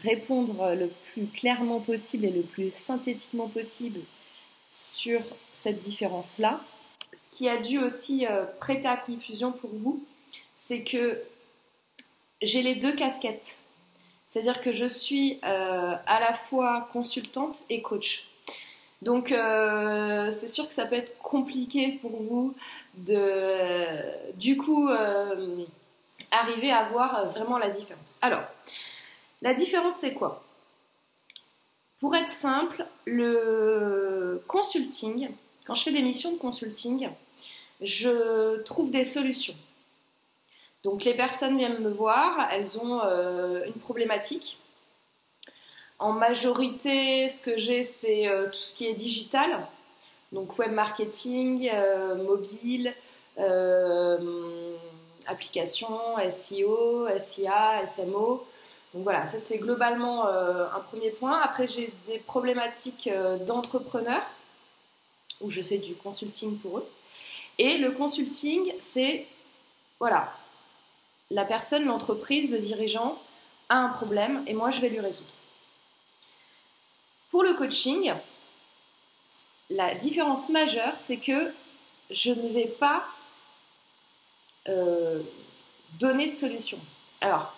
répondre 0.02 0.76
le 0.76 0.90
plus 1.14 1.28
clairement 1.28 1.80
possible 1.80 2.26
et 2.26 2.30
le 2.30 2.42
plus 2.42 2.72
synthétiquement 2.76 3.48
possible 3.48 4.02
sur 4.68 5.22
cette 5.54 5.80
différence-là. 5.80 6.60
Ce 7.14 7.30
qui 7.30 7.48
a 7.48 7.62
dû 7.62 7.80
aussi 7.80 8.26
euh, 8.26 8.44
prêter 8.60 8.88
à 8.88 8.98
confusion 8.98 9.54
pour 9.54 9.70
vous, 9.74 10.04
c'est 10.54 10.84
que 10.84 11.22
j'ai 12.42 12.62
les 12.64 12.76
deux 12.76 12.94
casquettes. 12.94 13.58
C'est-à-dire 14.26 14.62
que 14.62 14.72
je 14.72 14.86
suis 14.86 15.40
euh, 15.46 15.96
à 16.06 16.20
la 16.20 16.34
fois 16.34 16.90
consultante 16.92 17.64
et 17.70 17.82
coach. 17.82 18.30
Donc 19.04 19.32
euh, 19.32 20.32
c'est 20.32 20.48
sûr 20.48 20.68
que 20.68 20.74
ça 20.74 20.86
peut 20.86 20.96
être 20.96 21.18
compliqué 21.20 22.00
pour 22.02 22.22
vous 22.22 22.56
de 22.98 24.34
du 24.36 24.58
coup 24.58 24.90
arriver 26.34 26.72
à 26.72 26.84
voir 26.84 27.18
euh, 27.18 27.24
vraiment 27.26 27.58
la 27.58 27.70
différence. 27.70 28.18
Alors, 28.22 28.44
la 29.42 29.54
différence 29.54 29.96
c'est 29.96 30.14
quoi? 30.14 30.44
Pour 32.00 32.16
être 32.16 32.30
simple, 32.30 32.86
le 33.06 34.44
consulting, 34.48 35.30
quand 35.66 35.76
je 35.76 35.84
fais 35.84 35.92
des 35.92 36.02
missions 36.02 36.34
de 36.34 36.38
consulting, 36.38 37.10
je 37.82 38.58
trouve 38.64 38.92
des 38.92 39.06
solutions. 39.06 39.56
Donc 40.84 41.06
les 41.06 41.14
personnes 41.14 41.58
viennent 41.58 41.80
me 41.80 41.90
voir, 41.90 42.50
elles 42.52 42.78
ont 42.78 43.02
euh, 43.04 43.64
une 43.66 43.74
problématique. 43.74 44.58
En 46.00 46.12
majorité, 46.12 47.30
ce 47.30 47.42
que 47.42 47.56
j'ai, 47.56 47.84
c'est 47.84 48.28
euh, 48.28 48.48
tout 48.48 48.60
ce 48.60 48.76
qui 48.76 48.86
est 48.86 48.94
digital, 48.94 49.66
donc 50.34 50.60
web 50.60 50.74
marketing, 50.74 51.72
mobile, 52.18 52.94
application, 55.28 55.98
SEO, 56.30 57.08
SIA, 57.20 57.86
SMO. 57.86 58.46
Donc 58.94 59.04
voilà, 59.04 59.26
ça 59.26 59.40
c'est 59.40 59.58
globalement 59.58 60.28
un 60.28 60.80
premier 60.82 61.10
point. 61.10 61.40
Après, 61.42 61.66
j'ai 61.66 61.92
des 62.06 62.20
problématiques 62.20 63.10
d'entrepreneurs 63.48 64.26
où 65.42 65.50
je 65.50 65.62
fais 65.62 65.80
du 65.80 65.96
consulting 65.96 66.58
pour 66.60 66.78
eux. 66.78 66.88
Et 67.58 67.78
le 67.78 67.92
consulting, 67.92 68.74
c'est, 68.80 69.26
voilà, 70.00 70.32
la 71.32 71.46
personne, 71.46 71.86
l'entreprise, 71.86 72.52
le 72.52 72.60
dirigeant 72.60 73.20
a 73.70 73.78
un 73.78 73.90
problème 73.90 74.44
et 74.48 74.54
moi 74.54 74.72
je 74.72 74.80
vais 74.80 74.90
lui 74.90 75.00
résoudre. 75.00 75.30
Pour 77.32 77.44
le 77.44 77.56
coaching, 77.56 78.14
la 79.70 79.96
différence 79.96 80.50
majeure, 80.50 80.94
c'est 80.98 81.18
que 81.18 81.52
je 82.12 82.32
ne 82.32 82.50
vais 82.50 82.68
pas 82.68 83.04
euh, 84.68 85.22
donner 86.00 86.30
de 86.30 86.36
solution. 86.36 86.80
Alors, 87.22 87.54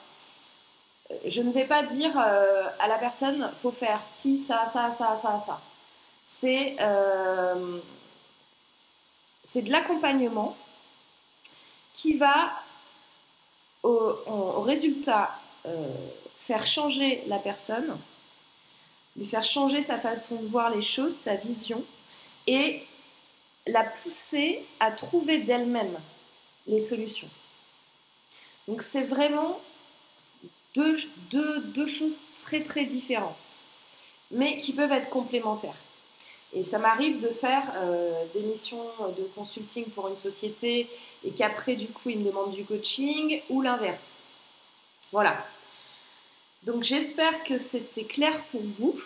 je 1.25 1.41
ne 1.41 1.51
vais 1.51 1.65
pas 1.65 1.83
dire 1.83 2.11
euh, 2.17 2.67
à 2.79 2.87
la 2.87 2.97
personne, 2.97 3.51
faut 3.61 3.71
faire 3.71 4.01
ci, 4.07 4.37
ça, 4.37 4.65
ça, 4.65 4.91
ça, 4.91 5.15
ça, 5.17 5.39
ça. 5.45 5.61
C'est 6.25 6.75
euh, 6.79 7.79
c'est 9.43 9.61
de 9.61 9.71
l'accompagnement 9.71 10.57
qui 11.93 12.17
va 12.17 12.51
au, 13.83 14.61
résultat 14.61 15.29
faire 16.39 16.65
changer 16.65 17.23
la 17.27 17.37
personne 17.37 17.95
lui 19.15 19.25
faire 19.25 19.43
changer 19.43 19.81
sa 19.81 19.97
façon 19.97 20.35
de 20.41 20.47
voir 20.47 20.69
les 20.69 20.81
choses, 20.81 21.15
sa 21.15 21.35
vision, 21.35 21.83
et 22.47 22.83
la 23.67 23.83
pousser 23.83 24.65
à 24.79 24.91
trouver 24.91 25.39
d'elle-même 25.39 25.97
les 26.67 26.79
solutions. 26.79 27.29
Donc 28.67 28.81
c'est 28.81 29.03
vraiment 29.03 29.59
deux, 30.73 31.87
choses 31.87 32.19
très 32.43 32.61
très 32.61 32.85
différentes, 32.85 33.63
mais 34.31 34.57
qui 34.57 34.73
peuvent 34.73 34.91
être 34.91 35.09
complémentaires. 35.09 35.77
Et 36.53 36.63
ça 36.63 36.79
m'arrive 36.79 37.19
de 37.19 37.29
faire 37.29 37.63
euh, 37.75 38.23
des 38.33 38.41
missions 38.41 38.85
de 39.17 39.23
consulting 39.35 39.85
pour 39.85 40.07
une 40.07 40.17
société 40.17 40.87
et 41.23 41.31
qu'après 41.31 41.75
du 41.75 41.87
coup 41.87 42.09
ils 42.09 42.19
me 42.19 42.25
demandent 42.25 42.53
du 42.53 42.63
coaching 42.63 43.41
ou 43.49 43.61
l'inverse. 43.61 44.23
Voilà. 45.11 45.45
Donc 46.63 46.83
j'espère 46.83 47.43
que 47.43 47.57
c'était 47.57 48.05
clair 48.05 48.41
pour 48.51 48.61
vous. 48.79 48.99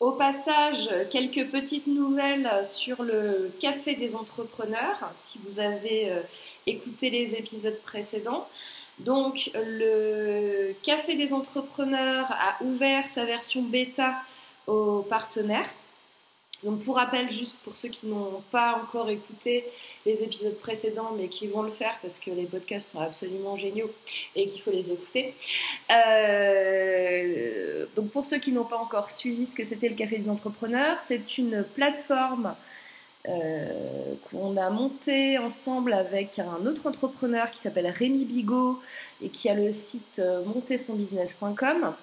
Au 0.00 0.12
passage, 0.12 0.88
quelques 1.10 1.50
petites 1.50 1.88
nouvelles 1.88 2.48
sur 2.70 3.02
le 3.02 3.50
Café 3.60 3.96
des 3.96 4.14
entrepreneurs, 4.14 5.10
si 5.16 5.40
vous 5.44 5.58
avez 5.58 6.12
euh, 6.12 6.20
écouté 6.68 7.10
les 7.10 7.34
épisodes 7.34 7.80
précédents. 7.82 8.46
Donc 9.00 9.50
le 9.56 10.72
Café 10.84 11.16
des 11.16 11.32
entrepreneurs 11.32 12.30
a 12.30 12.62
ouvert 12.62 13.08
sa 13.12 13.24
version 13.24 13.62
bêta 13.62 14.14
aux 14.68 15.02
partenaires. 15.02 15.68
Donc 16.64 16.82
pour 16.82 16.96
rappel, 16.96 17.30
juste 17.32 17.58
pour 17.60 17.76
ceux 17.76 17.88
qui 17.88 18.06
n'ont 18.06 18.42
pas 18.50 18.80
encore 18.82 19.08
écouté 19.10 19.64
les 20.04 20.22
épisodes 20.22 20.58
précédents, 20.58 21.12
mais 21.16 21.28
qui 21.28 21.46
vont 21.46 21.62
le 21.62 21.70
faire 21.70 21.96
parce 22.02 22.18
que 22.18 22.30
les 22.30 22.44
podcasts 22.44 22.88
sont 22.88 23.00
absolument 23.00 23.56
géniaux 23.56 23.90
et 24.34 24.48
qu'il 24.48 24.60
faut 24.60 24.72
les 24.72 24.90
écouter. 24.90 25.34
Euh, 25.92 27.86
donc 27.94 28.10
pour 28.10 28.26
ceux 28.26 28.38
qui 28.38 28.50
n'ont 28.52 28.64
pas 28.64 28.78
encore 28.78 29.10
suivi 29.10 29.46
ce 29.46 29.54
que 29.54 29.64
c'était 29.64 29.88
le 29.88 29.94
Café 29.94 30.18
des 30.18 30.30
entrepreneurs, 30.30 30.98
c'est 31.06 31.38
une 31.38 31.64
plateforme 31.74 32.54
euh, 33.28 34.14
qu'on 34.30 34.56
a 34.56 34.70
montée 34.70 35.38
ensemble 35.38 35.92
avec 35.92 36.38
un 36.38 36.66
autre 36.66 36.86
entrepreneur 36.86 37.50
qui 37.50 37.58
s'appelle 37.58 37.86
Rémi 37.88 38.24
Bigot 38.24 38.80
et 39.22 39.28
qui 39.28 39.48
a 39.48 39.54
le 39.54 39.72
site 39.72 40.18
euh, 40.18 40.42
montersonbusiness.com. 40.44 41.94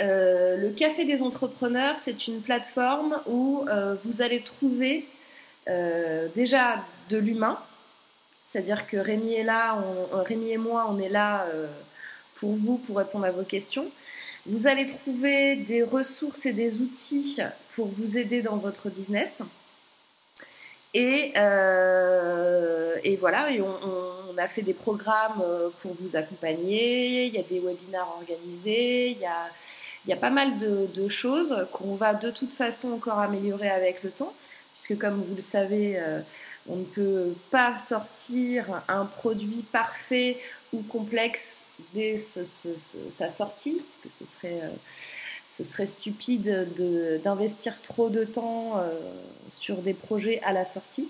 Euh, 0.00 0.56
le 0.56 0.70
Café 0.70 1.04
des 1.04 1.22
entrepreneurs, 1.22 1.98
c'est 1.98 2.26
une 2.26 2.40
plateforme 2.40 3.20
où 3.26 3.66
euh, 3.68 3.96
vous 4.04 4.22
allez 4.22 4.40
trouver 4.40 5.06
euh, 5.68 6.28
déjà 6.34 6.82
de 7.10 7.18
l'humain, 7.18 7.58
c'est-à-dire 8.50 8.86
que 8.86 8.96
Rémi 8.96 9.34
est 9.34 9.44
là, 9.44 9.76
Rémi 10.12 10.52
et 10.52 10.56
moi, 10.56 10.86
on 10.88 10.98
est 10.98 11.08
là 11.08 11.46
pour 12.36 12.56
vous, 12.56 12.78
pour 12.78 12.96
répondre 12.96 13.26
à 13.26 13.30
vos 13.30 13.44
questions. 13.44 13.86
Vous 14.46 14.66
allez 14.66 14.88
trouver 14.88 15.54
des 15.56 15.82
ressources 15.82 16.46
et 16.46 16.52
des 16.52 16.78
outils 16.78 17.38
pour 17.74 17.86
vous 17.86 18.18
aider 18.18 18.42
dans 18.42 18.56
votre 18.56 18.88
business. 18.88 19.42
Et, 20.94 21.32
voilà, 23.20 23.48
on, 23.60 24.32
on, 24.32 24.38
a 24.38 24.48
fait 24.48 24.62
des 24.62 24.74
programmes 24.74 25.44
pour 25.82 25.94
vous 26.00 26.16
accompagner, 26.16 27.26
il 27.26 27.34
y 27.34 27.38
a 27.38 27.42
des 27.42 27.60
webinaires 27.60 28.08
organisés, 28.16 29.10
il 29.10 29.18
y 29.18 29.26
a 29.26 29.48
il 30.06 30.10
y 30.10 30.12
a 30.12 30.16
pas 30.16 30.30
mal 30.30 30.58
de, 30.58 31.08
choses 31.08 31.66
qu'on 31.72 31.94
va 31.94 32.14
de 32.14 32.30
toute 32.30 32.52
façon 32.52 32.92
encore 32.92 33.18
améliorer 33.18 33.68
avec 33.68 34.02
le 34.02 34.10
temps, 34.10 34.32
puisque 34.74 35.00
comme 35.00 35.22
vous 35.22 35.34
le 35.34 35.42
savez, 35.42 35.98
euh, 35.98 36.20
on 36.68 36.76
ne 36.76 36.84
peut 36.84 37.34
pas 37.50 37.78
sortir 37.78 38.82
un 38.88 39.04
produit 39.04 39.64
parfait 39.72 40.38
ou 40.72 40.82
complexe 40.82 41.58
dès 41.94 42.18
sa 42.18 43.30
sortie, 43.30 43.82
parce 43.82 44.14
que 44.14 44.24
ce 44.24 44.32
serait, 44.36 44.60
euh, 44.62 44.70
ce 45.56 45.64
serait 45.64 45.86
stupide 45.86 46.68
d'investir 47.22 47.74
trop 47.82 48.08
de 48.08 48.24
temps 48.24 48.78
euh, 48.78 48.90
sur 49.50 49.78
des 49.78 49.94
projets 49.94 50.40
à 50.44 50.52
la 50.52 50.64
sortie. 50.64 51.08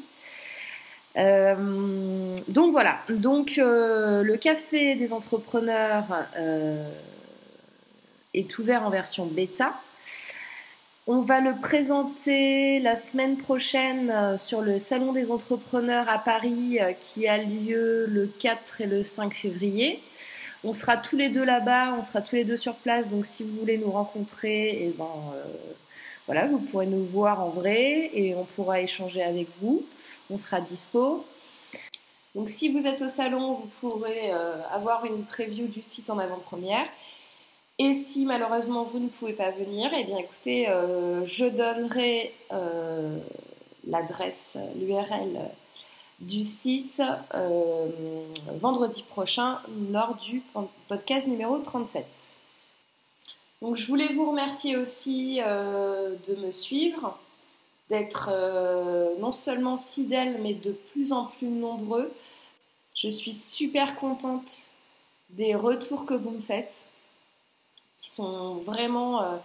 donc 1.16 2.72
voilà, 2.72 2.98
donc 3.08 3.54
le 3.56 4.36
café 4.36 4.94
des 4.94 5.12
entrepreneurs 5.12 6.06
est 8.34 8.58
ouvert 8.58 8.84
en 8.84 8.90
version 8.90 9.26
bêta. 9.26 9.80
On 11.06 11.22
va 11.22 11.40
le 11.40 11.56
présenter 11.56 12.78
la 12.78 12.94
semaine 12.94 13.36
prochaine 13.36 14.10
euh, 14.10 14.38
sur 14.38 14.60
le 14.60 14.78
Salon 14.78 15.12
des 15.12 15.32
entrepreneurs 15.32 16.08
à 16.08 16.18
Paris 16.18 16.78
euh, 16.80 16.92
qui 16.92 17.26
a 17.26 17.38
lieu 17.38 18.06
le 18.06 18.26
4 18.26 18.82
et 18.82 18.86
le 18.86 19.02
5 19.02 19.34
février. 19.34 20.00
On 20.62 20.74
sera 20.74 20.98
tous 20.98 21.16
les 21.16 21.30
deux 21.30 21.42
là-bas, 21.42 21.96
on 21.98 22.04
sera 22.04 22.20
tous 22.20 22.36
les 22.36 22.44
deux 22.44 22.58
sur 22.58 22.74
place, 22.74 23.08
donc 23.08 23.24
si 23.24 23.42
vous 23.42 23.56
voulez 23.56 23.78
nous 23.78 23.90
rencontrer, 23.90 24.78
eh 24.82 24.94
ben, 24.96 25.08
euh, 25.34 25.42
voilà, 26.26 26.46
vous 26.46 26.58
pourrez 26.58 26.86
nous 26.86 27.04
voir 27.06 27.40
en 27.40 27.48
vrai 27.48 28.10
et 28.12 28.34
on 28.36 28.44
pourra 28.44 28.80
échanger 28.80 29.22
avec 29.22 29.48
vous. 29.60 29.84
On 30.30 30.38
sera 30.38 30.60
dispo. 30.60 31.24
Donc 32.36 32.50
si 32.50 32.70
vous 32.70 32.86
êtes 32.86 33.02
au 33.02 33.08
salon, 33.08 33.54
vous 33.54 33.66
pourrez 33.80 34.30
avoir 34.72 35.04
une 35.06 35.24
preview 35.24 35.66
du 35.66 35.82
site 35.82 36.08
en 36.10 36.18
avant-première. 36.18 36.86
Et 37.82 37.94
si 37.94 38.26
malheureusement 38.26 38.82
vous 38.82 38.98
ne 38.98 39.08
pouvez 39.08 39.32
pas 39.32 39.50
venir, 39.52 39.90
eh 39.96 40.04
bien 40.04 40.18
écoutez, 40.18 40.68
euh, 40.68 41.24
je 41.24 41.46
donnerai 41.46 42.34
euh, 42.52 43.18
l'adresse, 43.86 44.58
l'URL 44.76 45.40
du 46.18 46.44
site 46.44 47.02
euh, 47.34 47.86
vendredi 48.60 49.02
prochain 49.08 49.60
lors 49.90 50.14
du 50.16 50.42
podcast 50.88 51.26
numéro 51.26 51.56
37. 51.56 52.04
Donc 53.62 53.76
je 53.76 53.86
voulais 53.86 54.12
vous 54.12 54.28
remercier 54.28 54.76
aussi 54.76 55.36
de 55.38 56.34
me 56.36 56.50
suivre, 56.50 57.18
d'être 57.88 58.30
non 59.20 59.32
seulement 59.32 59.78
fidèle 59.78 60.38
mais 60.42 60.52
de 60.52 60.72
plus 60.92 61.12
en 61.14 61.24
plus 61.24 61.48
nombreux. 61.48 62.12
Je 62.94 63.08
suis 63.08 63.32
super 63.32 63.96
contente 63.96 64.70
des 65.30 65.54
retours 65.54 66.04
que 66.04 66.12
vous 66.12 66.30
me 66.30 66.40
faites 66.40 66.86
qui 68.00 68.10
sont 68.10 68.54
vraiment 68.54 69.22
euh, 69.22 69.36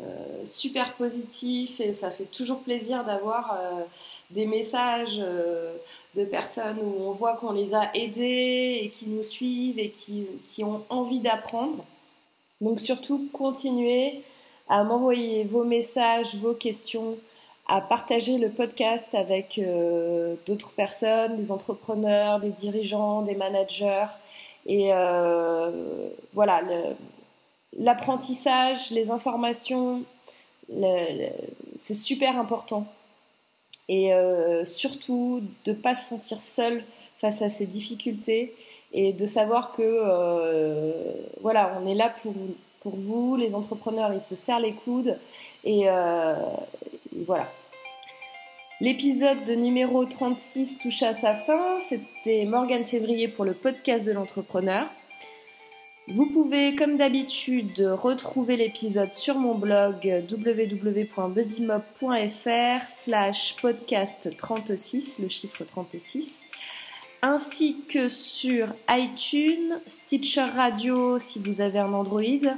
euh, 0.00 0.44
super 0.44 0.94
positifs 0.94 1.80
et 1.80 1.92
ça 1.92 2.10
fait 2.10 2.24
toujours 2.24 2.60
plaisir 2.60 3.04
d'avoir 3.04 3.54
euh, 3.54 3.82
des 4.30 4.46
messages 4.46 5.18
de 5.18 6.24
personnes 6.24 6.78
où 6.82 7.02
on 7.02 7.12
voit 7.12 7.36
qu'on 7.36 7.52
les 7.52 7.74
a 7.74 7.94
aidés 7.94 8.80
et 8.82 8.88
qui 8.88 9.06
nous 9.06 9.22
suivent 9.22 9.78
et 9.78 9.90
qui, 9.90 10.30
qui 10.46 10.64
ont 10.64 10.84
envie 10.88 11.20
d'apprendre. 11.20 11.84
Donc 12.60 12.80
surtout, 12.80 13.28
continuez 13.32 14.22
à 14.68 14.84
m'envoyer 14.84 15.44
vos 15.44 15.64
messages, 15.64 16.36
vos 16.36 16.54
questions, 16.54 17.18
à 17.68 17.82
partager 17.82 18.38
le 18.38 18.48
podcast 18.48 19.14
avec 19.14 19.60
d'autres 20.46 20.72
personnes, 20.72 21.36
des 21.36 21.52
entrepreneurs, 21.52 22.40
des 22.40 22.52
dirigeants, 22.52 23.20
des 23.20 23.34
managers. 23.34 24.06
Et 24.64 24.92
voilà, 26.32 26.62
l'apprentissage, 27.78 28.90
les 28.90 29.10
informations, 29.10 30.02
c'est 31.78 31.94
super 31.94 32.38
important. 32.38 32.86
Et 33.88 34.14
euh, 34.14 34.64
surtout 34.64 35.42
de 35.64 35.72
ne 35.72 35.76
pas 35.76 35.94
se 35.94 36.08
sentir 36.08 36.40
seul 36.40 36.84
face 37.20 37.42
à 37.42 37.50
ces 37.50 37.66
difficultés 37.66 38.54
et 38.92 39.12
de 39.12 39.26
savoir 39.26 39.72
que 39.72 39.82
euh, 39.82 41.12
voilà, 41.40 41.78
on 41.82 41.88
est 41.88 41.94
là 41.94 42.14
pour, 42.22 42.32
vous, 42.96 43.36
les 43.36 43.54
entrepreneurs, 43.54 44.12
ils 44.12 44.20
se 44.20 44.36
serrent 44.36 44.60
les 44.60 44.72
coudes 44.72 45.18
et, 45.64 45.88
euh, 45.88 46.34
voilà. 47.26 47.46
L'épisode 48.80 49.44
de 49.44 49.54
numéro 49.54 50.04
36 50.04 50.78
touche 50.78 51.02
à 51.04 51.14
sa 51.14 51.36
fin. 51.36 51.78
C'était 51.88 52.44
Morgane 52.46 52.84
Février 52.84 53.28
pour 53.28 53.44
le 53.44 53.54
podcast 53.54 54.04
de 54.06 54.12
l'entrepreneur. 54.12 54.88
Vous 56.08 56.26
pouvez, 56.26 56.74
comme 56.74 56.96
d'habitude, 56.96 57.80
retrouver 57.80 58.56
l'épisode 58.56 59.14
sur 59.14 59.36
mon 59.36 59.54
blog 59.54 60.24
www.buzzimob.fr 60.28 62.86
slash 62.86 63.54
podcast 63.62 64.36
36, 64.36 65.20
le 65.20 65.28
chiffre 65.28 65.62
36, 65.62 66.48
ainsi 67.22 67.84
que 67.88 68.08
sur 68.08 68.74
iTunes, 68.90 69.78
Stitcher 69.86 70.46
Radio 70.56 71.20
si 71.20 71.38
vous 71.38 71.60
avez 71.60 71.78
un 71.78 71.92
Android, 71.92 72.50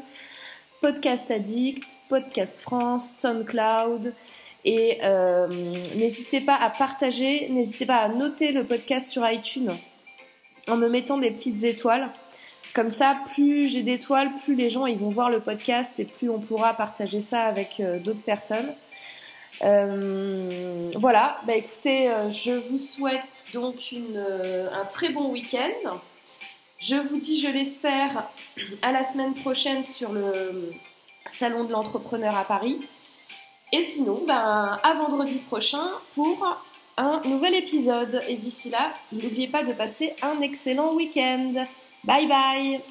Podcast 0.80 1.30
Addict, 1.30 1.98
Podcast 2.08 2.60
France, 2.60 3.18
SoundCloud. 3.18 4.14
Et 4.64 5.00
euh, 5.04 5.48
n'hésitez 5.96 6.40
pas 6.40 6.56
à 6.56 6.70
partager, 6.70 7.50
n'hésitez 7.50 7.84
pas 7.84 7.98
à 7.98 8.08
noter 8.08 8.52
le 8.52 8.64
podcast 8.64 9.10
sur 9.10 9.30
iTunes 9.30 9.72
en 10.66 10.78
me 10.78 10.88
mettant 10.88 11.18
des 11.18 11.30
petites 11.30 11.62
étoiles. 11.64 12.08
Comme 12.74 12.90
ça, 12.90 13.16
plus 13.32 13.68
j'ai 13.68 13.84
d'étoiles, 13.84 14.32
plus 14.42 14.56
les 14.56 14.68
gens 14.68 14.86
ils 14.86 14.98
vont 14.98 15.08
voir 15.08 15.30
le 15.30 15.38
podcast 15.38 16.00
et 16.00 16.04
plus 16.04 16.28
on 16.28 16.40
pourra 16.40 16.74
partager 16.74 17.22
ça 17.22 17.42
avec 17.42 17.78
euh, 17.78 18.00
d'autres 18.00 18.22
personnes. 18.22 18.74
Euh, 19.62 20.90
voilà, 20.96 21.40
bah 21.46 21.54
écoutez, 21.54 22.10
euh, 22.10 22.32
je 22.32 22.50
vous 22.50 22.78
souhaite 22.78 23.46
donc 23.54 23.76
un 23.94 24.84
très 24.86 25.10
bon 25.10 25.30
week-end. 25.30 26.00
Je 26.80 26.96
vous 26.96 27.18
dis, 27.18 27.40
je 27.40 27.48
l'espère, 27.48 28.28
à 28.82 28.90
la 28.90 29.04
semaine 29.04 29.34
prochaine 29.34 29.84
sur 29.84 30.12
le 30.12 30.72
salon 31.30 31.62
de 31.64 31.70
l'entrepreneur 31.70 32.36
à 32.36 32.44
Paris. 32.44 32.80
Et 33.72 33.82
sinon, 33.82 34.24
ben, 34.26 34.80
à 34.82 34.94
vendredi 34.94 35.38
prochain 35.38 35.90
pour 36.16 36.60
un 36.96 37.22
nouvel 37.24 37.54
épisode. 37.54 38.20
Et 38.28 38.36
d'ici 38.36 38.68
là, 38.68 38.90
n'oubliez 39.12 39.46
pas 39.46 39.62
de 39.62 39.72
passer 39.72 40.12
un 40.22 40.40
excellent 40.40 40.92
week-end. 40.94 41.66
Bye 42.06 42.26
bye 42.26 42.82